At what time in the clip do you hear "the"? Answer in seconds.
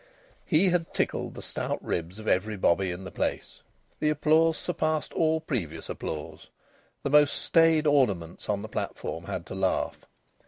1.35-1.43, 3.03-3.11, 3.99-4.09, 7.03-7.11, 8.63-8.67